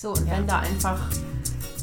[0.00, 0.38] So, und ja.
[0.38, 0.98] wenn da einfach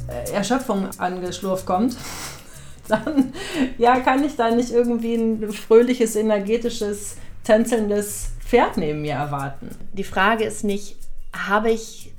[0.08, 1.96] äh, Erschöpfung angeschlurft kommt,
[2.88, 3.32] dann
[3.78, 9.70] ja, kann ich da nicht irgendwie ein fröhliches, energetisches, tänzelndes Pferd neben mir erwarten.
[9.94, 10.96] Die Frage ist nicht,
[11.32, 12.12] habe ich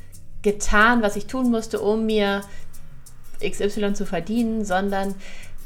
[0.42, 2.42] getan, was ich tun musste, um mir
[3.44, 5.17] XY zu verdienen, sondern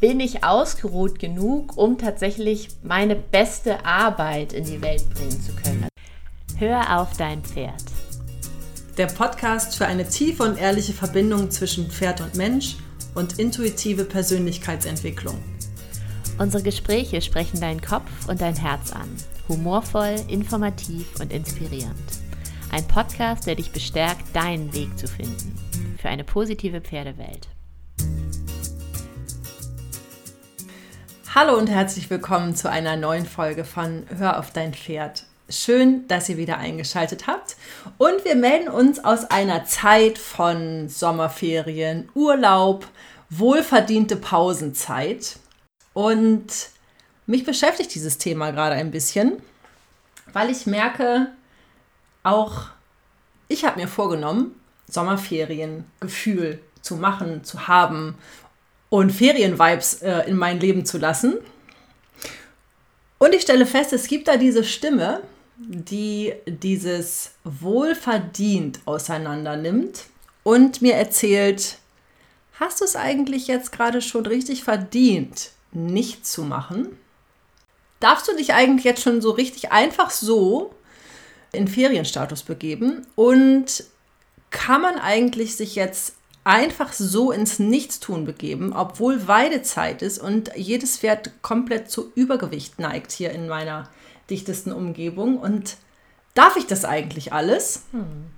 [0.00, 5.88] bin ich ausgeruht genug, um tatsächlich meine beste Arbeit in die Welt bringen zu können.
[6.56, 7.82] Hör auf dein Pferd
[8.96, 12.76] der Podcast für eine tiefe und ehrliche Verbindung zwischen Pferd und Mensch
[13.14, 15.42] und intuitive Persönlichkeitsentwicklung.
[16.38, 19.08] Unsere Gespräche sprechen deinen Kopf und dein Herz an.
[19.48, 21.94] Humorvoll, informativ und inspirierend.
[22.70, 25.54] Ein Podcast, der dich bestärkt, deinen Weg zu finden.
[26.00, 27.48] Für eine positive Pferdewelt.
[31.34, 35.24] Hallo und herzlich willkommen zu einer neuen Folge von Hör auf dein Pferd.
[35.52, 37.56] Schön, dass ihr wieder eingeschaltet habt.
[37.98, 42.86] Und wir melden uns aus einer Zeit von Sommerferien, Urlaub,
[43.28, 45.36] wohlverdiente Pausenzeit.
[45.92, 46.46] Und
[47.26, 49.42] mich beschäftigt dieses Thema gerade ein bisschen,
[50.32, 51.28] weil ich merke,
[52.22, 52.68] auch
[53.48, 58.16] ich habe mir vorgenommen, Sommerferien-Gefühl zu machen, zu haben
[58.88, 61.38] und Ferienvibes äh, in mein Leben zu lassen.
[63.18, 65.20] Und ich stelle fest, es gibt da diese Stimme,
[65.68, 70.04] die dieses wohlverdient auseinander nimmt
[70.42, 71.78] und mir erzählt,
[72.58, 76.98] hast du es eigentlich jetzt gerade schon richtig verdient, nicht zu machen?
[78.00, 80.74] Darfst du dich eigentlich jetzt schon so richtig einfach so
[81.52, 83.06] in Ferienstatus begeben?
[83.14, 83.84] Und
[84.50, 86.14] kann man eigentlich sich jetzt
[86.44, 93.12] einfach so ins Nichtstun begeben, obwohl Weidezeit ist und jedes Pferd komplett zu Übergewicht neigt
[93.12, 93.88] hier in meiner
[94.30, 95.38] dichtesten Umgebung.
[95.38, 95.76] Und
[96.34, 97.84] darf ich das eigentlich alles?
[97.92, 98.30] Hm.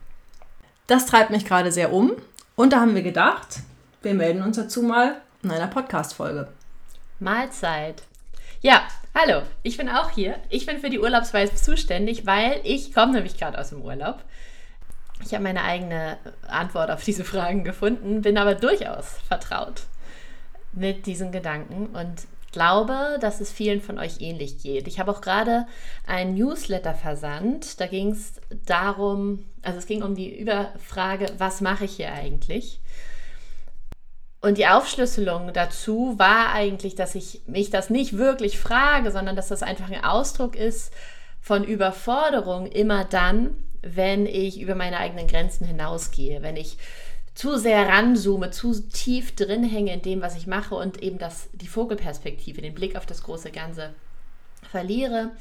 [0.86, 2.12] Das treibt mich gerade sehr um.
[2.56, 3.60] Und da haben wir gedacht,
[4.02, 6.48] wir melden uns dazu mal in einer Podcast-Folge.
[7.20, 8.02] Mahlzeit.
[8.60, 8.82] Ja,
[9.14, 10.36] hallo, ich bin auch hier.
[10.50, 14.22] Ich bin für die Urlaubsweise zuständig, weil ich komme nämlich gerade aus dem Urlaub.
[15.24, 19.82] Ich habe meine eigene Antwort auf diese Fragen gefunden, bin aber durchaus vertraut
[20.72, 24.88] mit diesen Gedanken und glaube, dass es vielen von euch ähnlich geht.
[24.88, 25.66] Ich habe auch gerade
[26.06, 27.80] ein Newsletter versandt.
[27.80, 32.80] Da ging es darum, also es ging um die Überfrage, was mache ich hier eigentlich?
[34.40, 39.48] Und die Aufschlüsselung dazu war eigentlich, dass ich mich das nicht wirklich frage, sondern dass
[39.48, 40.92] das einfach ein Ausdruck ist
[41.40, 46.78] von Überforderung immer dann, wenn ich über meine eigenen Grenzen hinausgehe, wenn ich
[47.34, 51.48] zu sehr ranzoome, zu tief drin hänge in dem, was ich mache und eben das,
[51.52, 53.94] die Vogelperspektive, den Blick auf das große Ganze
[54.70, 55.32] verliere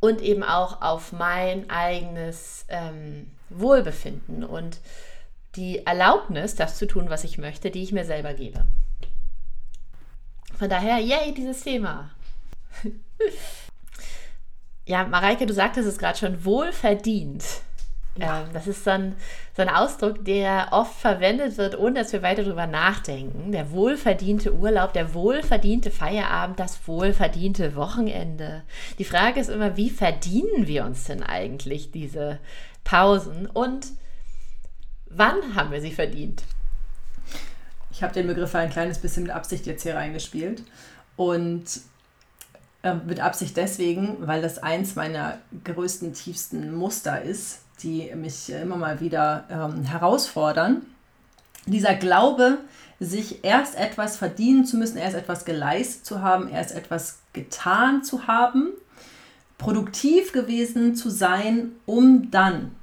[0.00, 4.78] und eben auch auf mein eigenes ähm, Wohlbefinden und
[5.56, 8.64] die Erlaubnis, das zu tun, was ich möchte, die ich mir selber gebe.
[10.58, 12.10] Von daher, yay, dieses Thema.
[14.86, 17.44] ja, Mareike, du sagtest es gerade schon, wohlverdient.
[18.16, 18.42] Ja.
[18.42, 19.16] Ähm, das ist so ein,
[19.56, 23.52] so ein Ausdruck, der oft verwendet wird, ohne dass wir weiter darüber nachdenken.
[23.52, 28.62] Der wohlverdiente Urlaub, der wohlverdiente Feierabend, das wohlverdiente Wochenende.
[28.98, 32.38] Die Frage ist immer, wie verdienen wir uns denn eigentlich diese
[32.84, 33.88] Pausen und
[35.08, 36.42] wann haben wir sie verdient?
[37.90, 40.62] Ich habe den Begriff ein kleines bisschen mit Absicht jetzt hier reingespielt.
[41.16, 41.64] Und
[42.82, 48.76] äh, mit Absicht deswegen, weil das eins meiner größten, tiefsten Muster ist die mich immer
[48.76, 50.82] mal wieder ähm, herausfordern.
[51.66, 52.58] Dieser Glaube,
[53.00, 58.26] sich erst etwas verdienen zu müssen, erst etwas geleistet zu haben, erst etwas getan zu
[58.26, 58.68] haben,
[59.58, 62.74] produktiv gewesen zu sein, um dann,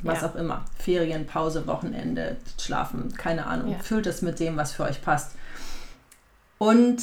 [0.00, 0.28] was ja.
[0.28, 3.78] auch immer, Ferien, Pause, Wochenende, Schlafen, keine Ahnung, ja.
[3.78, 5.32] füllt es mit dem, was für euch passt.
[6.58, 7.02] Und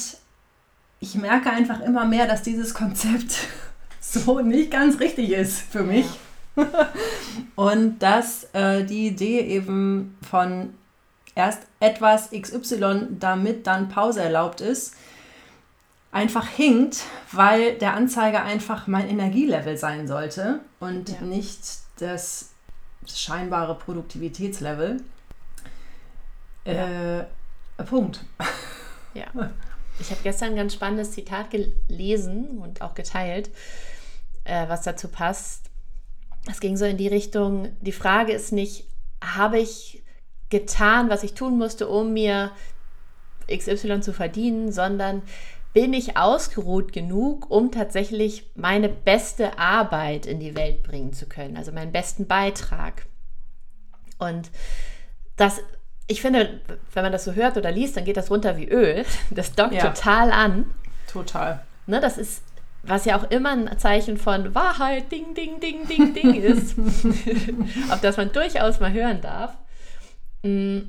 [1.00, 3.48] ich merke einfach immer mehr, dass dieses Konzept
[4.00, 6.06] so nicht ganz richtig ist für mich.
[6.06, 6.16] Ja.
[7.56, 10.74] und dass äh, die Idee eben von
[11.34, 14.94] erst etwas XY, damit dann Pause erlaubt ist,
[16.10, 21.20] einfach hinkt, weil der Anzeiger einfach mein Energielevel sein sollte und ja.
[21.22, 21.60] nicht
[21.98, 22.50] das
[23.06, 25.02] scheinbare Produktivitätslevel.
[26.64, 27.24] Äh,
[27.84, 28.24] Punkt.
[29.14, 29.26] Ja.
[30.00, 33.50] Ich habe gestern ein ganz spannendes Zitat gelesen und auch geteilt,
[34.44, 35.71] äh, was dazu passt
[36.50, 38.84] es ging so in die Richtung, die Frage ist nicht,
[39.22, 40.02] habe ich
[40.50, 42.50] getan, was ich tun musste, um mir
[43.50, 45.22] XY zu verdienen, sondern
[45.72, 51.56] bin ich ausgeruht genug, um tatsächlich meine beste Arbeit in die Welt bringen zu können,
[51.56, 53.06] also meinen besten Beitrag.
[54.18, 54.50] Und
[55.36, 55.60] das,
[56.08, 56.60] ich finde,
[56.92, 59.04] wenn man das so hört oder liest, dann geht das runter wie Öl.
[59.30, 59.88] Das dockt Ja.
[59.90, 60.70] total an.
[61.10, 61.64] Total.
[61.86, 62.42] Ne, das ist,
[62.82, 66.76] was ja auch immer ein Zeichen von Wahrheit, Ding, Ding, Ding, Ding, Ding ist,
[67.90, 69.56] auf das man durchaus mal hören darf.
[70.42, 70.80] Mm.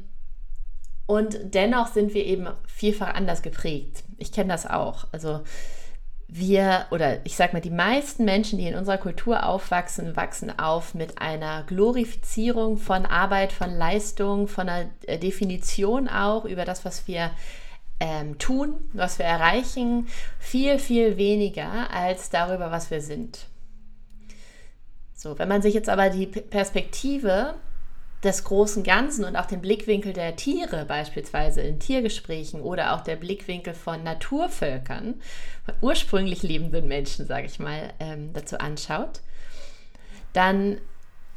[1.05, 4.03] Und dennoch sind wir eben vielfach anders geprägt.
[4.17, 5.05] Ich kenne das auch.
[5.11, 5.41] Also
[6.27, 10.95] wir, oder ich sag mal, die meisten Menschen, die in unserer Kultur aufwachsen, wachsen auf
[10.95, 17.07] mit einer Glorifizierung von Arbeit, von Leistung, von einer äh, Definition auch über das, was
[17.07, 17.31] wir
[17.99, 20.07] ähm, tun, was wir erreichen,
[20.39, 23.47] viel, viel weniger als darüber, was wir sind.
[25.13, 27.55] So, wenn man sich jetzt aber die Perspektive
[28.23, 33.17] des großen Ganzen und auch den Blickwinkel der Tiere beispielsweise in Tiergesprächen oder auch der
[33.17, 35.21] Blickwinkel von Naturvölkern,
[35.65, 39.21] von ursprünglich lebenden Menschen, sage ich mal, ähm, dazu anschaut,
[40.31, 40.79] dann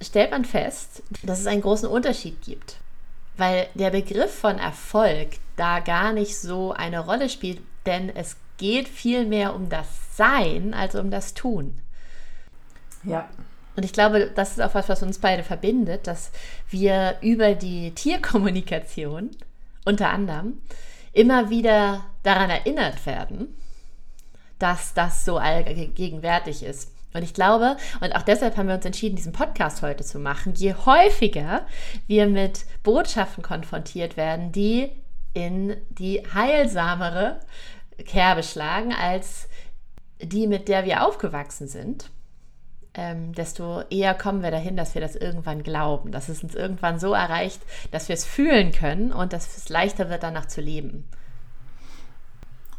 [0.01, 2.77] stellt man fest, dass es einen großen Unterschied gibt.
[3.37, 8.89] Weil der Begriff von Erfolg da gar nicht so eine Rolle spielt, denn es geht
[8.89, 11.79] vielmehr um das Sein als um das Tun.
[13.03, 13.29] Ja.
[13.77, 16.33] Und ich glaube, das ist auch was, was uns beide verbindet, dass
[16.71, 19.31] wir über die Tierkommunikation
[19.85, 20.63] unter anderem
[21.13, 23.55] immer wieder daran erinnert werden,
[24.59, 26.93] dass das so allgegenwärtig ist.
[27.17, 30.55] Und ich glaube, und auch deshalb haben wir uns entschieden, diesen Podcast heute zu machen,
[30.55, 31.67] je häufiger
[32.07, 34.91] wir mit Botschaften konfrontiert werden, die
[35.35, 37.41] in die heilsamere
[38.05, 39.49] Kerbe schlagen als
[40.21, 42.11] die, mit der wir aufgewachsen sind
[42.97, 46.99] ähm, desto eher kommen wir dahin, dass wir das irgendwann glauben, dass es uns irgendwann
[46.99, 47.61] so erreicht,
[47.91, 51.07] dass wir es fühlen können und dass es leichter wird, danach zu leben.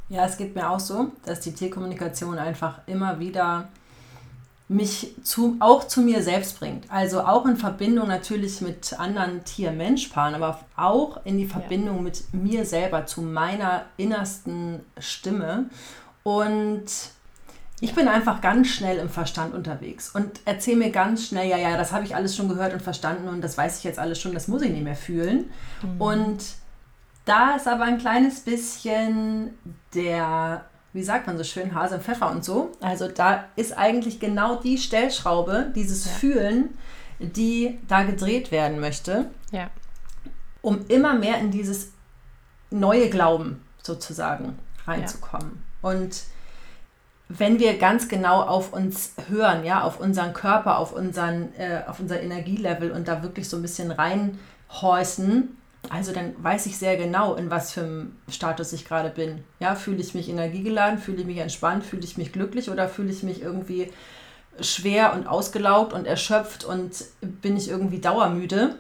[0.10, 3.68] Ja, es geht mir auch so, dass die Tierkommunikation einfach immer wieder
[4.70, 6.92] mich zu, auch zu mir selbst bringt.
[6.92, 12.66] Also auch in Verbindung natürlich mit anderen Tier-Mensch-Paaren, aber auch in die Verbindung mit mir
[12.66, 15.70] selber, zu meiner innersten Stimme.
[16.24, 16.86] Und
[17.80, 21.78] ich bin einfach ganz schnell im Verstand unterwegs und erzähle mir ganz schnell, ja, ja,
[21.78, 24.34] das habe ich alles schon gehört und verstanden und das weiß ich jetzt alles schon,
[24.34, 25.52] das muss ich nicht mehr fühlen.
[26.00, 26.44] Und
[27.24, 29.52] da ist aber ein kleines bisschen
[29.94, 32.72] der, wie sagt man so schön, Hase im Pfeffer und so.
[32.82, 36.12] Also da ist eigentlich genau die Stellschraube, dieses Ja.
[36.12, 36.78] Fühlen,
[37.20, 39.70] die da gedreht werden möchte, Ja.
[40.62, 41.92] um immer mehr in dieses
[42.72, 45.64] neue Glauben sozusagen reinzukommen.
[45.82, 46.24] Und
[47.30, 52.00] wenn wir ganz genau auf uns hören, ja, auf unseren Körper, auf unseren, äh, auf
[52.00, 55.57] unser Energielevel und da wirklich so ein bisschen reinhorchen,
[55.90, 59.44] also dann weiß ich sehr genau, in was für einem Status ich gerade bin.
[59.60, 63.12] Ja, fühle ich mich energiegeladen, fühle ich mich entspannt, fühle ich mich glücklich oder fühle
[63.12, 63.92] ich mich irgendwie
[64.60, 68.76] schwer und ausgelaugt und erschöpft und bin ich irgendwie dauermüde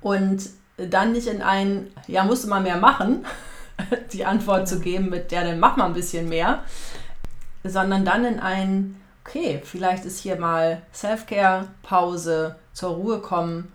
[0.00, 3.24] und dann nicht in ein, ja, musst du mal mehr machen,
[4.12, 6.62] die Antwort zu geben mit der, dann mach mal ein bisschen mehr,
[7.64, 13.72] sondern dann in ein, okay, vielleicht ist hier mal Self-Care, Pause, zur Ruhe kommen,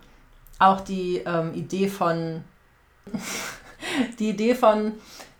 [0.59, 2.44] auch die ähm, Idee von,
[4.19, 4.94] die Idee von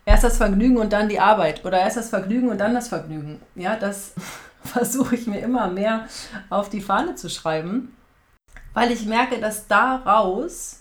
[0.04, 3.40] erst das Vergnügen und dann die Arbeit oder erst das Vergnügen und dann das Vergnügen.
[3.54, 4.14] Ja, das
[4.64, 6.06] versuche ich mir immer mehr
[6.48, 7.94] auf die Fahne zu schreiben,
[8.74, 10.80] weil ich merke, dass daraus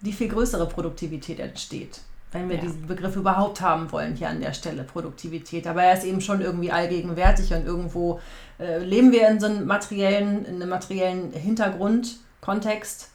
[0.00, 2.00] die viel größere Produktivität entsteht.
[2.32, 2.62] Wenn wir Ja.
[2.62, 5.68] diesen Begriff überhaupt haben wollen hier an der Stelle, Produktivität.
[5.68, 8.20] Aber er ist eben schon irgendwie allgegenwärtig und irgendwo
[8.58, 13.10] äh, leben wir in so einem materiellen, in einem materiellen Hintergrund, Kontext,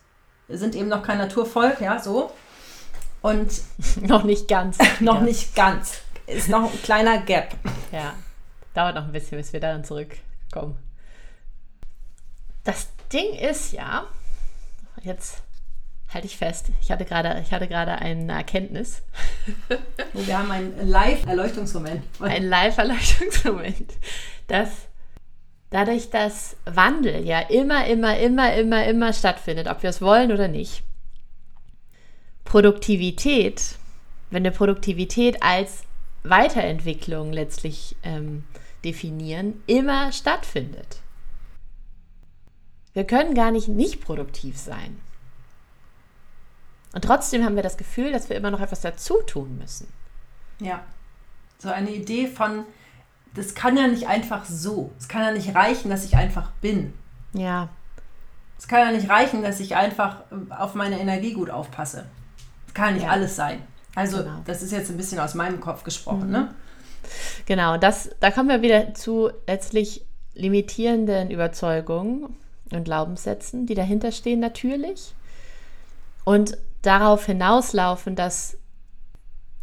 [0.50, 2.32] sind eben noch kein Naturvolk, ja, so.
[3.22, 3.62] Und
[4.02, 4.78] noch nicht ganz.
[5.00, 5.22] noch ja.
[5.22, 6.02] nicht ganz.
[6.28, 7.56] Ist noch ein kleiner Gap.
[7.92, 8.14] Ja.
[8.74, 10.78] Dauert noch ein bisschen, bis wir daran zurückkommen.
[12.64, 14.06] Das Ding ist ja,
[15.02, 15.42] jetzt
[16.14, 19.02] halte ich fest, ich hatte gerade, ich hatte gerade eine Erkenntnis,
[20.14, 22.04] Wir haben einen Live-Erleuchtungsmoment.
[22.20, 23.94] ein Live-Erleuchtungsmoment,
[24.48, 24.70] dass
[25.70, 30.48] dadurch, dass Wandel ja immer, immer, immer, immer, immer stattfindet, ob wir es wollen oder
[30.48, 30.84] nicht,
[32.44, 33.78] Produktivität,
[34.32, 35.84] wenn wir Produktivität als
[36.24, 38.44] Weiterentwicklung letztlich ähm,
[38.84, 40.98] definieren, immer stattfindet.
[42.94, 45.00] Wir können gar nicht nicht produktiv sein.
[46.94, 49.88] Und trotzdem haben wir das Gefühl, dass wir immer noch etwas dazu tun müssen.
[50.60, 50.84] Ja.
[51.60, 52.66] So eine Idee von,
[53.36, 54.92] das kann ja nicht einfach so.
[55.00, 56.94] Es kann ja nicht reichen, dass ich einfach bin.
[57.34, 57.70] Ja,
[58.58, 62.06] Es kann ja nicht reichen, dass ich einfach äh, auf meine Energie gut aufpasse.
[62.68, 63.10] Es kann ja nicht Ja.
[63.12, 63.62] alles sein.
[63.96, 64.42] Also, Genau.
[64.46, 66.54] das ist jetzt ein bisschen aus meinem Kopf gesprochen, ne?
[67.46, 72.36] Genau, das, da kommen wir wieder zu letztlich limitierenden Überzeugungen
[72.72, 75.14] und Glaubenssätzen, die dahinter stehen natürlich.
[76.26, 78.58] und darauf hinauslaufen, dass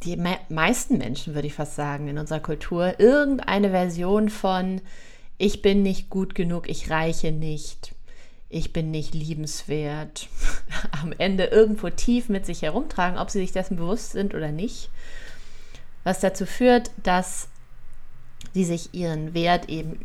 [0.02, 4.80] die me meisten Menschen, würde ich fast sagen, in unserer Kultur irgendeine Version von
[5.38, 7.94] ich bin nicht gut genug, ich reiche nicht,
[8.48, 10.28] ich bin nicht liebenswert,
[11.02, 14.90] am Ende irgendwo tief mit sich herumtragen, ob sie sich dessen bewusst sind oder nicht,
[16.04, 17.48] was dazu führt, dass
[18.54, 20.04] sie sich ihren Wert eben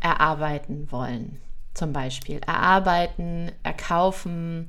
[0.00, 1.40] erarbeiten wollen.
[1.74, 4.68] Zum Beispiel erarbeiten, erkaufen,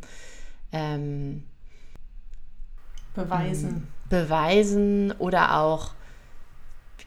[0.71, 1.43] ähm,
[3.15, 3.87] beweisen.
[4.09, 5.91] Beweisen oder auch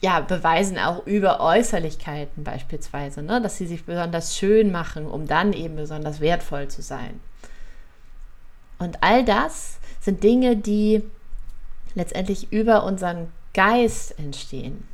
[0.01, 3.41] ja, beweisen auch über Äußerlichkeiten beispielsweise, ne?
[3.41, 7.21] dass sie sich besonders schön machen, um dann eben besonders wertvoll zu sein.
[8.81, 11.05] Und all das sind Dinge, die
[11.95, 14.89] letztendlich über unseren Geist entstehen.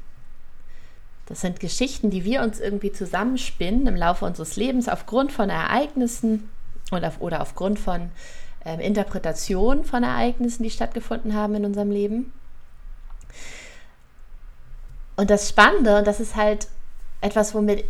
[1.25, 6.51] Das sind Geschichten, die wir uns irgendwie zusammenspinnen im Laufe unseres Lebens aufgrund von Ereignissen
[6.91, 8.11] oder, oder aufgrund von
[8.65, 12.33] ähm, Interpretationen von Ereignissen, die stattgefunden haben in unserem Leben.
[15.17, 16.69] Und das Spannende, und das ist halt
[17.21, 17.85] etwas, womit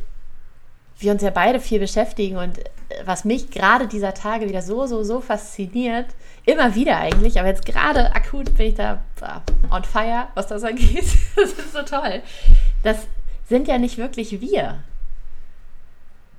[0.99, 2.65] wir uns ja beide viel beschäftigen und äh,
[3.05, 6.07] was mich gerade dieser Tage wieder so, so, so fasziniert,
[6.45, 10.65] immer wieder eigentlich, aber jetzt gerade akut bin ich da uh, on fire, was das
[10.65, 11.05] angeht.
[11.37, 12.23] das ist so toll.
[12.83, 13.07] Das
[13.49, 14.83] sind ja nicht wirklich wir.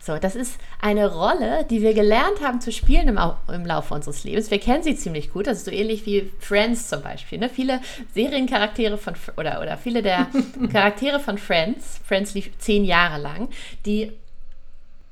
[0.01, 3.19] So, das ist eine Rolle, die wir gelernt haben zu spielen im,
[3.53, 4.49] im Laufe unseres Lebens.
[4.49, 5.45] Wir kennen sie ziemlich gut.
[5.45, 7.37] Das ist so ähnlich wie Friends zum Beispiel.
[7.37, 7.49] Ne?
[7.49, 7.81] Viele
[8.13, 10.27] Seriencharaktere von oder, oder viele der
[10.71, 13.49] Charaktere von Friends, Friends lief zehn Jahre lang,
[13.85, 14.13] die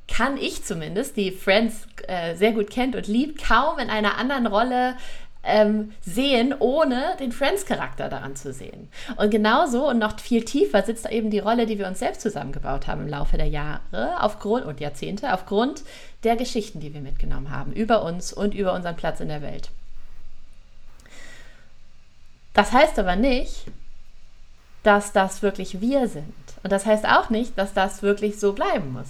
[0.08, 4.48] kann ich zumindest, die Friends äh, sehr gut kennt und liebt, kaum in einer anderen
[4.48, 4.96] Rolle
[5.48, 8.90] ähm, sehen, ohne den Friends-Charakter daran zu sehen.
[9.16, 12.22] Und genauso und noch viel tiefer sitzt da eben die Rolle, die wir uns selbst
[12.22, 15.84] zusammengebaut haben im Laufe der Jahre aufgrund und Jahrzehnte, aufgrund
[16.24, 19.70] der Geschichten, die wir mitgenommen haben, über uns und über unseren Platz in der Welt.
[22.54, 23.66] Das heißt aber nicht,
[24.84, 26.34] dass das wirklich wir sind.
[26.64, 29.10] Und das heißt auch nicht, dass das wirklich so bleiben muss.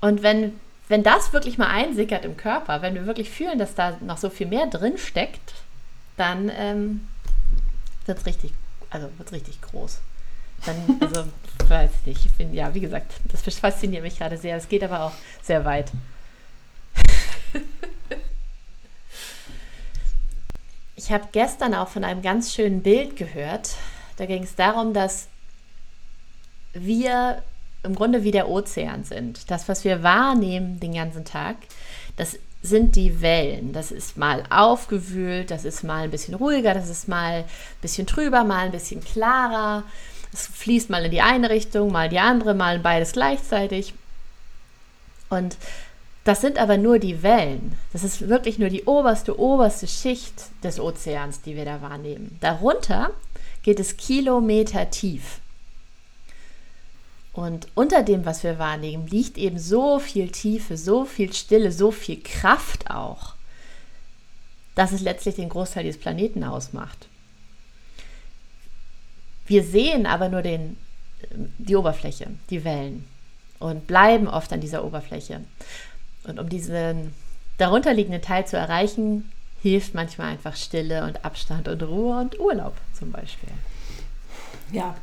[0.00, 0.58] Und wenn
[0.90, 4.28] wenn das wirklich mal einsickert im Körper, wenn wir wirklich fühlen, dass da noch so
[4.28, 5.54] viel mehr drin steckt,
[6.16, 7.06] dann ähm,
[8.06, 8.52] wird es richtig,
[8.90, 10.00] also richtig groß.
[10.66, 11.26] Dann, also,
[11.68, 14.56] weiß ich nicht, ich bin, ja, wie gesagt, das fasziniert mich gerade sehr.
[14.56, 15.12] Es geht aber auch
[15.44, 15.92] sehr weit.
[20.96, 23.76] ich habe gestern auch von einem ganz schönen Bild gehört.
[24.16, 25.28] Da ging es darum, dass
[26.72, 27.44] wir
[27.82, 29.50] im Grunde wie der Ozean sind.
[29.50, 31.56] Das, was wir wahrnehmen den ganzen Tag,
[32.16, 33.72] das sind die Wellen.
[33.72, 37.44] Das ist mal aufgewühlt, das ist mal ein bisschen ruhiger, das ist mal ein
[37.80, 39.84] bisschen trüber, mal ein bisschen klarer.
[40.32, 43.94] Es fließt mal in die eine Richtung, mal die andere, mal beides gleichzeitig.
[45.30, 45.56] Und
[46.24, 47.78] das sind aber nur die Wellen.
[47.92, 52.36] Das ist wirklich nur die oberste, oberste Schicht des Ozeans, die wir da wahrnehmen.
[52.40, 53.10] Darunter
[53.62, 55.40] geht es Kilometer tief.
[57.40, 61.90] Und unter dem, was wir wahrnehmen, liegt eben so viel Tiefe, so viel Stille, so
[61.90, 63.32] viel Kraft auch,
[64.74, 67.08] dass es letztlich den Großteil dieses Planeten ausmacht.
[69.46, 70.76] Wir sehen aber nur den,
[71.56, 73.08] die Oberfläche, die Wellen
[73.58, 75.40] und bleiben oft an dieser Oberfläche.
[76.24, 77.14] Und um diesen
[77.56, 79.32] darunterliegenden Teil zu erreichen,
[79.62, 83.48] hilft manchmal einfach Stille und Abstand und Ruhe und Urlaub zum Beispiel.
[84.72, 84.94] Ja,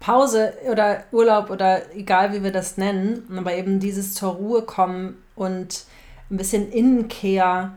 [0.00, 5.22] Pause oder Urlaub oder egal wie wir das nennen, aber eben dieses zur Ruhe kommen
[5.34, 5.84] und
[6.30, 7.72] ein bisschen Innenkehr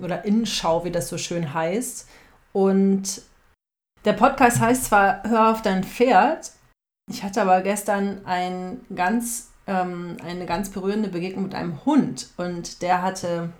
[0.00, 2.08] oder Innenschau, wie das so schön heißt.
[2.52, 3.22] Und
[4.04, 6.52] der Podcast heißt zwar Hör auf dein Pferd.
[7.10, 12.82] Ich hatte aber gestern ein ganz, ähm, eine ganz berührende Begegnung mit einem Hund und
[12.82, 13.50] der hatte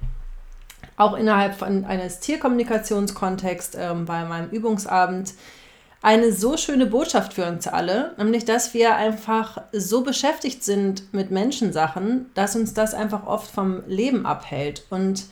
[0.97, 5.35] auch innerhalb von eines Tierkommunikationskontexts ähm, bei meinem Übungsabend
[6.03, 11.31] eine so schöne Botschaft für uns alle, nämlich dass wir einfach so beschäftigt sind mit
[11.31, 14.87] Menschensachen, dass uns das einfach oft vom Leben abhält.
[14.89, 15.25] Und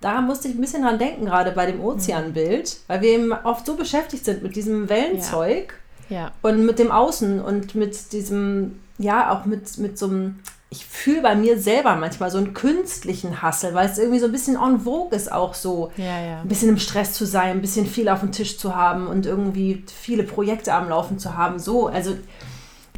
[0.00, 3.66] da musste ich ein bisschen dran denken, gerade bei dem Ozeanbild, weil wir eben oft
[3.66, 5.74] so beschäftigt sind mit diesem Wellenzeug
[6.08, 6.16] ja.
[6.16, 6.32] Ja.
[6.42, 11.22] und mit dem Außen und mit diesem, ja, auch mit, mit so einem ich fühle
[11.22, 14.80] bei mir selber manchmal so einen künstlichen Hassel, weil es irgendwie so ein bisschen en
[14.80, 16.40] vogue ist, auch so ja, ja.
[16.42, 19.24] ein bisschen im Stress zu sein, ein bisschen viel auf dem Tisch zu haben und
[19.24, 21.58] irgendwie viele Projekte am Laufen zu haben.
[21.58, 22.14] So, also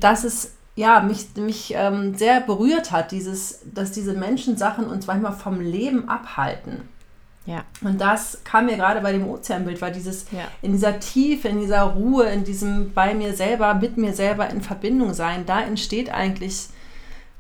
[0.00, 5.33] dass es ja mich, mich ähm, sehr berührt hat, dieses, dass diese Menschensachen uns manchmal
[5.33, 6.89] vom Leben abhalten.
[7.47, 7.65] Ja.
[7.83, 10.49] Und das kam mir gerade bei dem Ozeanbild, weil dieses ja.
[10.61, 14.61] in dieser Tiefe, in dieser Ruhe, in diesem bei mir selber, mit mir selber in
[14.61, 16.69] Verbindung sein, da entsteht eigentlich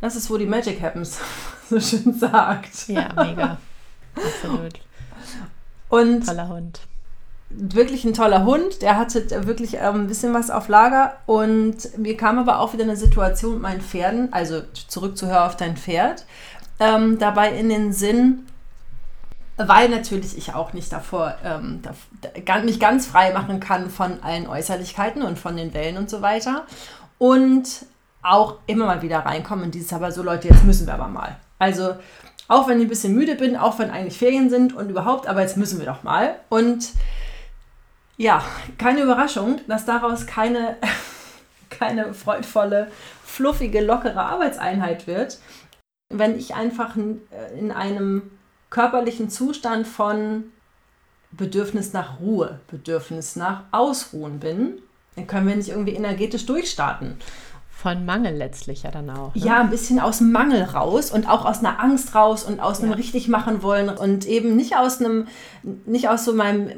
[0.00, 1.18] das ist, wo die Magic happens,
[1.68, 2.88] so schön sagt.
[2.88, 3.58] Ja, mega.
[4.14, 4.80] Absolut.
[5.88, 6.80] Und Toller Hund.
[7.52, 8.80] Wirklich ein toller Hund.
[8.80, 11.16] Der hatte wirklich ähm, ein bisschen was auf Lager.
[11.26, 15.46] Und mir kam aber auch wieder eine Situation mit meinen Pferden, also zurück zu Hör
[15.46, 16.26] auf dein Pferd,
[16.78, 18.46] ähm, dabei in den Sinn,
[19.56, 24.46] weil natürlich ich auch nicht davor ähm, da, mich ganz frei machen kann von allen
[24.46, 26.66] Äußerlichkeiten und von den Wellen und so weiter.
[27.18, 27.84] Und
[28.22, 31.36] auch immer mal wieder reinkommen in dieses, aber so Leute, jetzt müssen wir aber mal.
[31.58, 31.94] Also
[32.48, 35.40] auch wenn ich ein bisschen müde bin, auch wenn eigentlich Ferien sind und überhaupt, aber
[35.40, 36.36] jetzt müssen wir doch mal.
[36.48, 36.90] Und
[38.16, 38.44] ja,
[38.76, 40.76] keine Überraschung, dass daraus keine,
[41.70, 42.90] keine freudvolle,
[43.24, 45.38] fluffige, lockere Arbeitseinheit wird,
[46.12, 48.30] wenn ich einfach in einem
[48.68, 50.44] körperlichen Zustand von
[51.32, 54.82] Bedürfnis nach Ruhe, Bedürfnis nach Ausruhen bin,
[55.16, 57.16] dann können wir nicht irgendwie energetisch durchstarten.
[57.80, 59.34] Von Mangel letztlich ja dann auch.
[59.34, 59.42] Ne?
[59.42, 62.82] Ja, ein bisschen aus dem Mangel raus und auch aus einer Angst raus und aus
[62.82, 65.28] einem richtig machen wollen und eben nicht aus einem,
[65.86, 66.76] nicht aus so meinem,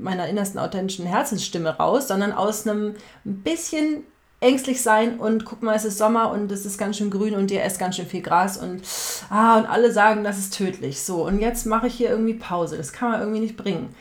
[0.00, 4.04] meiner innersten authentischen Herzensstimme raus, sondern aus einem bisschen
[4.38, 7.50] ängstlich sein und guck mal, es ist Sommer und es ist ganz schön grün und
[7.50, 8.82] ihr esst ganz schön viel Gras und
[9.30, 11.02] ah, und alle sagen, das ist tödlich.
[11.02, 12.76] So, und jetzt mache ich hier irgendwie Pause.
[12.76, 13.92] Das kann man irgendwie nicht bringen.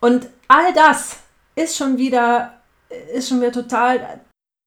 [0.00, 1.16] Und all das
[1.54, 2.52] ist schon wieder,
[3.14, 4.20] ist schon wieder total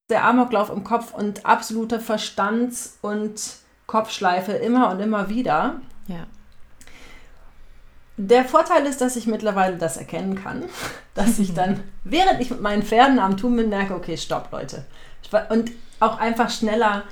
[0.09, 3.57] der Amoklauf im Kopf und absolute Verstands- und
[3.87, 5.81] Kopfschleife immer und immer wieder.
[6.07, 6.27] Ja.
[8.17, 10.63] Der Vorteil ist, dass ich mittlerweile das erkennen kann,
[11.13, 14.85] dass ich dann, während ich mit meinen Pferden am Tun bin, merke, okay, stopp, Leute.
[15.49, 17.03] Und auch einfach schneller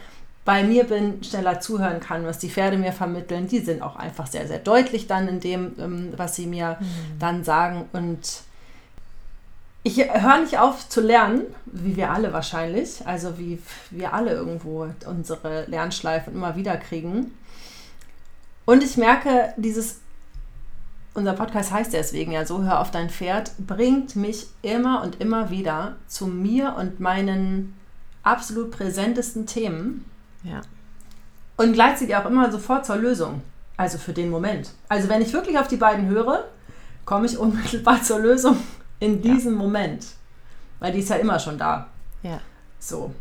[0.46, 3.48] bei mir bin, schneller zuhören kann, was die Pferde mir vermitteln.
[3.48, 7.20] Die sind auch einfach sehr, sehr deutlich dann in dem, ähm, was sie mir mhm.
[7.20, 7.90] dann sagen.
[7.94, 8.44] Und
[9.84, 13.62] ich höre nicht auf zu lernen, wie wir alle wahrscheinlich, also wie
[13.92, 17.38] wir alle irgendwo unsere Lernschleifen immer wieder kriegen.
[18.66, 20.00] Und ich merke, dieses,
[21.14, 25.50] unser Podcast heißt deswegen ja so, hör auf dein Pferd, bringt mich immer und immer
[25.50, 27.76] wieder zu mir und meinen
[28.24, 30.06] absolut präsentesten Themen.
[30.44, 30.62] Ja.
[31.58, 33.42] Und gleichzeitig auch immer sofort zur Lösung.
[33.76, 34.72] Also für den Moment.
[34.88, 36.46] Also wenn ich wirklich auf die beiden höre,
[37.04, 38.58] komme ich unmittelbar zur Lösung
[39.04, 39.60] in diesem ja.
[39.60, 40.06] Moment.
[40.80, 41.90] Weil die ist ja immer schon da.
[42.24, 42.40] Ja.
[42.80, 43.14] So.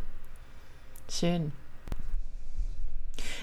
[1.10, 1.52] Schön.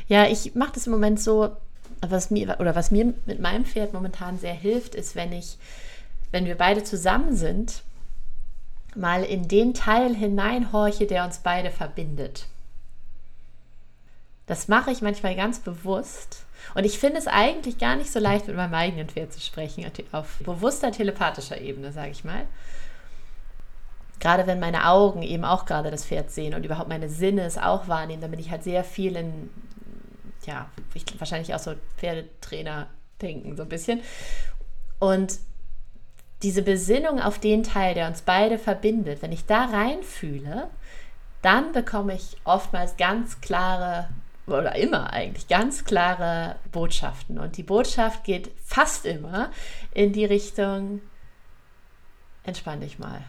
[0.08, 1.56] Ja, ich mache das im Moment so,
[2.02, 5.58] was mir oder was mir mit meinem Pferd momentan sehr hilft, ist, wenn ich,
[6.32, 7.84] wenn wir beide zusammen sind,
[8.96, 12.48] mal in den Teil hineinhorche, der uns beide verbindet.
[14.50, 16.44] Das mache ich manchmal ganz bewusst.
[16.74, 19.86] Und ich finde es eigentlich gar nicht so leicht, mit meinem eigenen Pferd zu sprechen,
[20.12, 22.48] auf bewusster telepathischer Ebene, sage ich mal.
[24.20, 27.60] Gerade wenn meine Augen eben auch gerade das Pferd sehen und überhaupt meine Sinne es
[27.60, 29.52] auch wahrnehmen, dann bin ich halt sehr viel in,
[30.48, 30.68] ja,
[31.20, 32.88] wahrscheinlich auch so Pferdetrainer
[33.22, 34.02] denken, so ein bisschen.
[34.98, 35.38] Und
[36.42, 40.70] diese Besinnung auf den Teil, der uns beide verbindet, wenn ich da reinfühle,
[41.44, 44.10] dann bekomme ich oftmals ganz klare
[44.58, 47.40] oder immer eigentlich ganz klare Botschaften.
[47.40, 49.52] Und die Botschaft geht fast immer
[49.94, 51.02] in die Richtung,
[52.44, 53.22] entspann dich mal.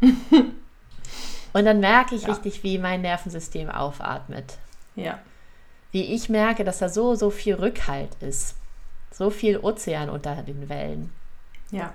[1.52, 2.28] Und dann merke ich ja.
[2.28, 4.58] richtig, wie mein Nervensystem aufatmet.
[4.96, 5.18] Ja.
[5.90, 8.56] Wie ich merke, dass da so, so viel Rückhalt ist.
[9.10, 11.12] So viel Ozean unter den Wellen.
[11.70, 11.92] Ja.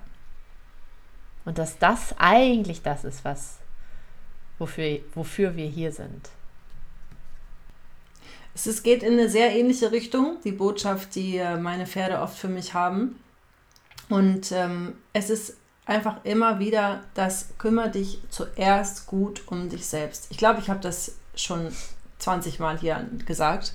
[1.45, 3.57] Und dass das eigentlich das ist, was,
[4.59, 6.29] wofür, wofür wir hier sind.
[8.65, 12.47] Es geht in eine sehr ähnliche Richtung, die Botschaft, die äh, meine Pferde oft für
[12.47, 13.19] mich haben.
[14.09, 20.27] Und ähm, es ist einfach immer wieder das, kümmere dich zuerst gut um dich selbst.
[20.29, 21.71] Ich glaube, ich habe das schon
[22.19, 23.73] 20 Mal hier gesagt.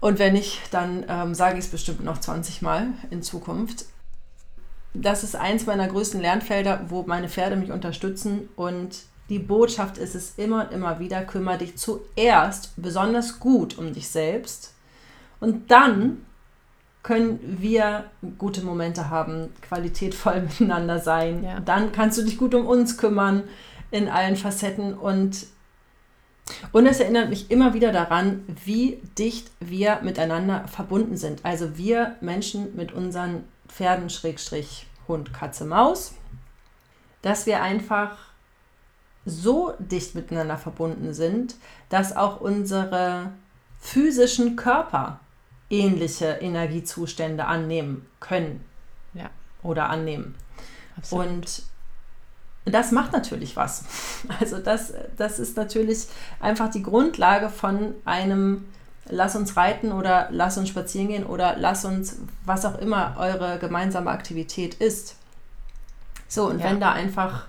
[0.00, 3.86] Und wenn nicht, dann ähm, sage ich es bestimmt noch 20 Mal in Zukunft.
[4.94, 10.14] Das ist eins meiner größten Lernfelder, wo meine Pferde mich unterstützen und die Botschaft ist
[10.14, 14.74] es immer und immer wieder, kümmere dich zuerst besonders gut um dich selbst
[15.40, 16.24] und dann
[17.02, 18.04] können wir
[18.38, 21.44] gute Momente haben, qualitätvoll miteinander sein.
[21.44, 21.60] Ja.
[21.60, 23.44] Dann kannst du dich gut um uns kümmern
[23.90, 25.46] in allen Facetten und
[26.72, 31.44] und es erinnert mich immer wieder daran, wie dicht wir miteinander verbunden sind.
[31.44, 36.14] Also wir Menschen mit unseren Pferden, Schrägstrich, Hund, Katze, Maus,
[37.20, 38.16] dass wir einfach
[39.28, 41.56] so dicht miteinander verbunden sind,
[41.88, 43.32] dass auch unsere
[43.80, 45.20] physischen Körper
[45.70, 48.64] ähnliche Energiezustände annehmen können
[49.14, 49.30] ja.
[49.62, 50.34] oder annehmen.
[50.96, 51.26] Absolut.
[51.26, 51.62] Und
[52.64, 53.84] das macht natürlich was.
[54.40, 56.06] Also das, das ist natürlich
[56.40, 58.64] einfach die Grundlage von einem
[59.10, 63.58] lass uns reiten oder lass uns spazieren gehen oder lass uns, was auch immer eure
[63.58, 65.16] gemeinsame Aktivität ist.
[66.28, 66.66] So, und ja.
[66.66, 67.46] wenn da einfach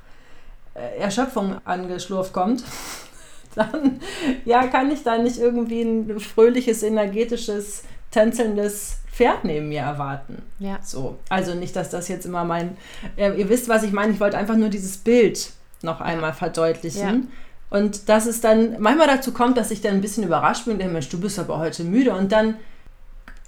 [0.98, 2.64] Erschöpfung angeschlurft kommt,
[3.56, 4.00] dann
[4.46, 10.44] ja, kann ich da nicht irgendwie ein fröhliches, energetisches, tänzelndes Pferd neben mir erwarten.
[10.60, 10.80] Ja.
[10.82, 11.18] So.
[11.30, 12.78] Also nicht, dass das jetzt immer mein.
[13.18, 14.14] Äh, ihr wisst, was ich meine.
[14.14, 17.30] Ich wollte einfach nur dieses Bild noch einmal verdeutlichen.
[17.30, 17.78] Ja.
[17.78, 20.80] Und dass es dann manchmal dazu kommt, dass ich dann ein bisschen überrascht bin und
[20.80, 22.14] denke, Mensch, du bist aber heute müde.
[22.14, 22.56] Und dann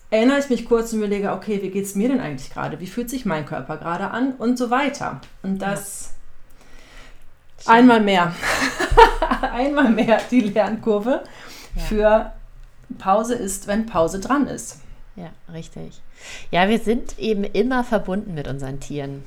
[0.09, 2.79] erinnere ich mich kurz und überlege, okay, wie geht es mir denn eigentlich gerade?
[2.79, 4.33] Wie fühlt sich mein Körper gerade an?
[4.33, 5.21] Und so weiter.
[5.41, 6.20] Und das ja.
[7.67, 8.33] Einmal mehr.
[9.53, 11.23] einmal mehr die Lernkurve
[11.75, 11.81] ja.
[11.83, 12.31] für
[12.97, 14.81] Pause ist, wenn Pause dran ist.
[15.15, 16.01] Ja, richtig.
[16.51, 19.23] Ja, wir sind eben immer verbunden mit unseren Tieren.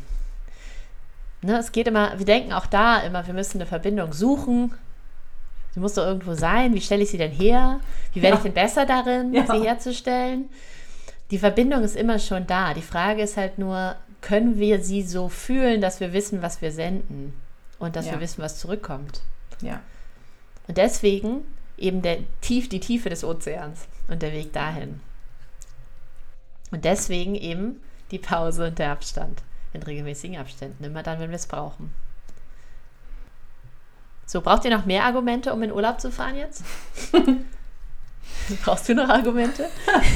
[1.42, 4.72] Ne, es geht immer, wir denken auch da immer, wir müssen eine Verbindung suchen.
[5.72, 6.74] Sie muss doch irgendwo sein.
[6.74, 7.80] Wie stelle ich sie denn her?
[8.12, 8.38] Wie werde ja.
[8.38, 9.44] ich denn besser darin, ja.
[9.46, 10.48] sie herzustellen?
[11.30, 12.74] Die Verbindung ist immer schon da.
[12.74, 16.70] Die Frage ist halt nur, können wir sie so fühlen, dass wir wissen, was wir
[16.70, 17.34] senden
[17.78, 18.12] und dass ja.
[18.12, 19.20] wir wissen, was zurückkommt?
[19.60, 19.80] Ja.
[20.66, 21.44] Und deswegen
[21.76, 25.00] eben der Tief, die Tiefe des Ozeans und der Weg dahin.
[26.70, 31.36] Und deswegen eben die Pause und der Abstand in regelmäßigen Abständen, immer dann, wenn wir
[31.36, 31.92] es brauchen.
[34.26, 36.64] So, braucht ihr noch mehr Argumente, um in Urlaub zu fahren jetzt?
[38.64, 39.68] Brauchst du noch Argumente?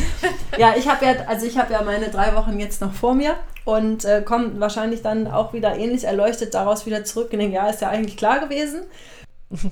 [0.58, 3.36] ja, ich habe ja, also ich habe ja meine drei Wochen jetzt noch vor mir
[3.64, 7.70] und äh, komme wahrscheinlich dann auch wieder ähnlich erleuchtet daraus wieder zurück in den Jahr,
[7.70, 8.82] ist ja eigentlich klar gewesen.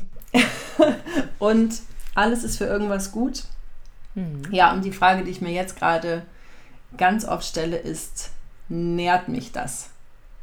[1.39, 1.81] und
[2.15, 3.45] alles ist für irgendwas gut.
[4.15, 4.43] Mhm.
[4.51, 6.23] Ja, und die Frage, die ich mir jetzt gerade
[6.97, 8.31] ganz oft stelle, ist,
[8.69, 9.91] nährt mich das?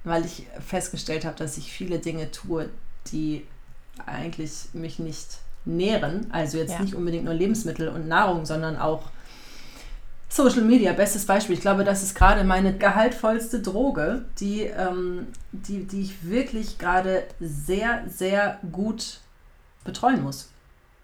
[0.04, 2.70] Weil ich festgestellt habe, dass ich viele Dinge tue,
[3.12, 3.46] die
[4.06, 6.28] eigentlich mich nicht nähren.
[6.32, 6.82] Also jetzt ja.
[6.82, 9.10] nicht unbedingt nur Lebensmittel und Nahrung, sondern auch
[10.34, 11.56] Social Media, bestes Beispiel.
[11.56, 17.26] Ich glaube, das ist gerade meine gehaltvollste Droge, die, ähm, die, die ich wirklich gerade
[17.40, 19.20] sehr, sehr gut
[19.84, 20.50] betreuen muss.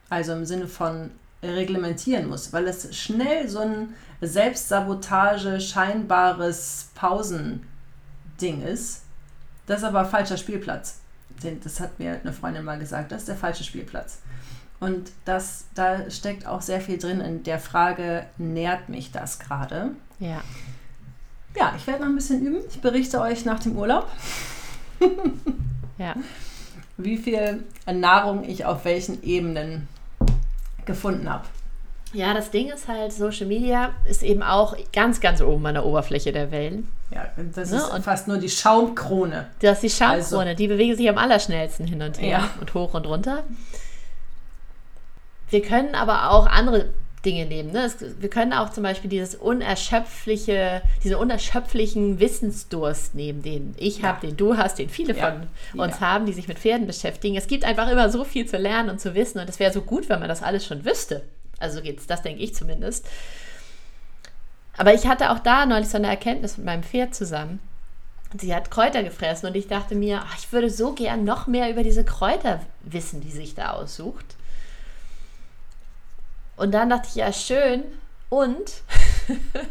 [0.10, 1.12] Also im Sinne von
[1.44, 7.62] reglementieren muss, weil es schnell so ein Selbstsabotage, scheinbares Pausending
[8.68, 9.04] ist.
[9.68, 11.02] Das ist aber falscher Spielplatz.
[11.64, 14.22] Das hat mir eine Freundin mal gesagt, das ist der falsche Spielplatz.
[14.80, 19.92] Und das, da steckt auch sehr viel drin in der Frage, nährt mich das gerade?
[20.20, 20.42] Ja.
[21.56, 22.60] Ja, ich werde noch ein bisschen üben.
[22.70, 24.08] Ich berichte euch nach dem Urlaub.
[25.98, 26.16] ja.
[26.98, 29.88] Wie viel Nahrung ich auf welchen Ebenen
[30.86, 31.46] gefunden habe.
[32.12, 35.86] Ja, das Ding ist halt, Social Media ist eben auch ganz, ganz oben an der
[35.86, 36.88] Oberfläche der Wellen.
[37.12, 37.78] Ja, das ne?
[37.78, 39.48] ist und fast nur die Schaumkrone.
[39.60, 40.56] Das ist die Schaumkrone, also.
[40.56, 42.50] die bewegen sich am allerschnellsten hin und her ja.
[42.60, 43.44] und hoch und runter.
[45.50, 46.90] Wir können aber auch andere
[47.26, 47.72] Dinge nehmen.
[47.72, 47.92] Ne?
[48.20, 54.10] wir können auch zum Beispiel dieses unerschöpfliche, diesen unerschöpflichen Wissensdurst nehmen, den ich ja.
[54.10, 55.32] habe, den du hast, den viele ja.
[55.74, 56.02] von uns ja.
[56.02, 57.36] haben, die sich mit Pferden beschäftigen.
[57.36, 59.82] Es gibt einfach immer so viel zu lernen und zu wissen und es wäre so
[59.82, 61.24] gut, wenn man das alles schon wüsste.
[61.60, 63.06] Also geht's, das denke ich zumindest.
[64.78, 67.60] Aber ich hatte auch da neulich so eine Erkenntnis mit meinem Pferd zusammen.
[68.40, 71.70] Sie hat Kräuter gefressen und ich dachte mir, ach, ich würde so gern noch mehr
[71.70, 74.38] über diese Kräuter wissen, die sich da aussucht.
[76.60, 77.84] Und dann dachte ich, ja, schön.
[78.28, 78.84] Und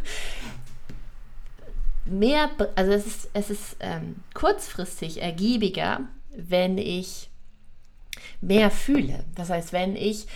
[2.07, 6.01] mehr, also es ist, es ist ähm, kurzfristig ergiebiger,
[6.35, 7.29] wenn ich
[8.41, 9.25] mehr fühle.
[9.35, 10.27] Das heißt, wenn ich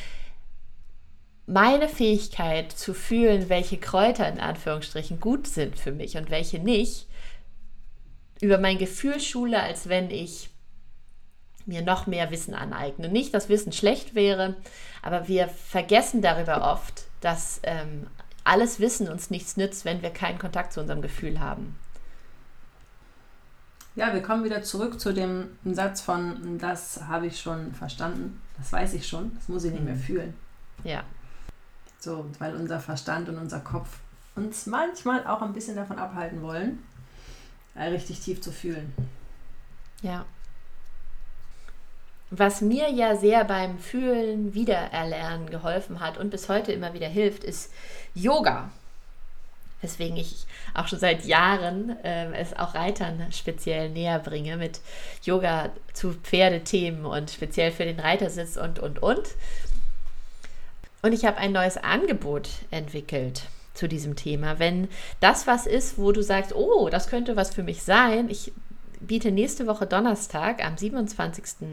[1.47, 7.07] meine Fähigkeit zu fühlen, welche Kräuter in Anführungsstrichen gut sind für mich und welche nicht,
[8.43, 10.51] über mein Gefühl schule, als wenn ich
[11.67, 13.09] mir noch mehr Wissen aneigne.
[13.09, 14.57] Nicht, dass Wissen schlecht wäre,
[15.03, 18.07] aber wir vergessen darüber oft, dass ähm,
[18.45, 21.77] alles Wissen uns nichts nützt, wenn wir keinen Kontakt zu unserem Gefühl haben.
[23.95, 28.73] Ja, wir kommen wieder zurück zu dem Satz von, das habe ich schon verstanden, das
[28.73, 30.01] weiß ich schon, das muss ich nicht mehr mhm.
[30.01, 30.35] fühlen.
[30.83, 31.05] Ja.
[32.01, 33.99] So, weil unser Verstand und unser Kopf
[34.35, 36.83] uns manchmal auch ein bisschen davon abhalten wollen,
[37.75, 38.95] äh, richtig tief zu fühlen.
[40.01, 40.25] Ja,
[42.35, 47.45] was mir ja sehr beim Fühlen, Wiedererlernen geholfen hat und bis heute immer wieder hilft,
[47.45, 47.71] ist
[48.15, 48.71] Yoga.
[49.83, 54.81] Weswegen ich auch schon seit Jahren äh, es auch Reitern speziell näher bringe mit
[55.25, 59.29] Yoga zu Pferdethemen und speziell für den Reitersitz und, und, und.
[61.03, 63.43] Und ich habe ein neues Angebot entwickelt
[63.75, 64.59] zu diesem Thema.
[64.59, 64.89] Wenn
[65.21, 68.53] das was ist, wo du sagst, oh, das könnte was für mich sein, ich
[69.01, 71.67] biete nächste Woche Donnerstag am 27 äh,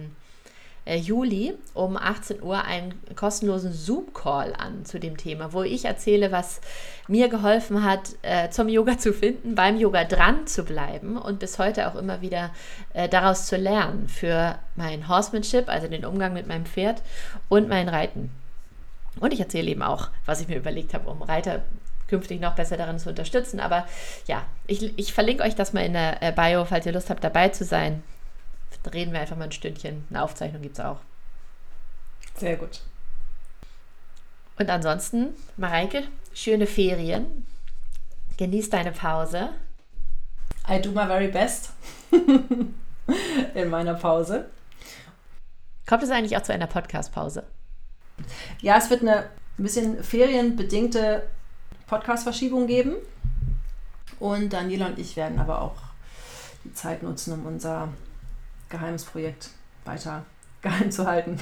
[0.98, 6.62] Juli um 18 Uhr einen kostenlosen Zoom-Call an zu dem Thema, wo ich erzähle, was
[7.08, 11.60] mir geholfen hat, äh, zum Yoga zu finden, beim Yoga dran zu bleiben und bis
[11.60, 12.52] heute auch immer wieder
[12.94, 17.02] äh, daraus zu lernen für mein Horsemanship, also den Umgang mit meinem Pferd
[17.50, 18.32] und mein Reiten.
[19.20, 21.62] Und ich erzähle eben auch, was ich mir überlegt habe, um Reiter
[22.08, 23.60] künftig noch besser darin zu unterstützen.
[23.60, 23.86] Aber
[24.28, 27.24] ja, ich, ich verlinke euch das mal in der äh, Bio, falls ihr Lust habt,
[27.24, 28.04] dabei zu sein.
[28.84, 30.06] Da reden wir einfach mal ein Stündchen.
[30.10, 31.00] Eine Aufzeichnung gibt es auch.
[32.36, 32.82] Sehr gut.
[34.58, 37.46] Und ansonsten, Mareike, schöne Ferien.
[38.38, 39.50] Genieß deine Pause.
[40.68, 41.72] I do my very best
[43.56, 44.50] in meiner Pause.
[45.88, 47.44] Kommt es eigentlich auch zu einer Podcast-Pause?
[48.62, 51.24] Ja, es wird eine ein bisschen ferienbedingte
[51.88, 52.96] Podcast-Verschiebung geben.
[54.20, 55.76] Und Daniela und ich werden aber auch
[56.64, 57.90] die Zeit nutzen, um unser
[58.70, 59.50] geheimes Projekt
[59.86, 60.24] weiter
[60.62, 61.40] geheim zu halten.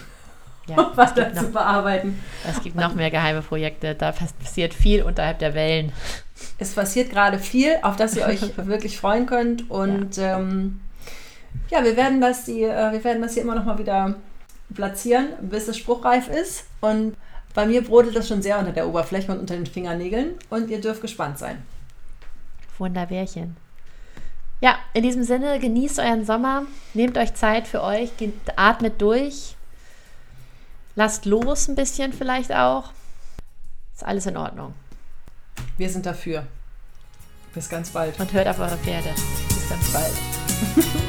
[0.67, 2.21] Ja, weiter zu bearbeiten.
[2.47, 3.95] Es gibt noch mehr geheime Projekte.
[3.95, 5.91] Da passiert viel unterhalb der Wellen.
[6.57, 9.69] Es passiert gerade viel, auf das ihr euch wirklich freuen könnt.
[9.69, 10.81] Und ja, ähm,
[11.69, 14.15] ja wir, werden das die, äh, wir werden das hier immer noch mal wieder
[14.73, 16.65] platzieren, bis es spruchreif ist.
[16.81, 17.15] Und
[17.53, 20.35] bei mir brodelt das schon sehr unter der Oberfläche und unter den Fingernägeln.
[20.49, 21.63] Und ihr dürft gespannt sein.
[22.77, 23.55] Wunderbärchen.
[24.59, 28.09] Ja, in diesem Sinne, genießt euren Sommer, nehmt euch Zeit für euch,
[28.55, 29.55] atmet durch,
[30.95, 32.91] lasst los ein bisschen vielleicht auch.
[33.93, 34.73] Ist alles in Ordnung.
[35.77, 36.45] Wir sind dafür.
[37.53, 38.19] Bis ganz bald.
[38.19, 39.09] Und hört auf eure Pferde.
[39.47, 40.13] Bis ganz bald.